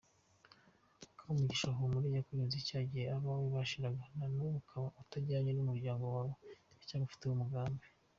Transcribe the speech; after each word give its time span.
Kamugisha 1.19 1.67
humura 1.77 2.05
iyakurinze 2.09 2.57
cyagihe 2.67 3.05
abawe 3.17 3.45
bashiraga 3.55 4.01
nubu 4.17 4.47
ukaba 4.61 4.87
utajyanye 5.01 5.51
n’umuryango 5.53 6.03
wawe 6.15 6.33
iracyagufiteho 6.71 7.33
umugambi. 7.35 7.85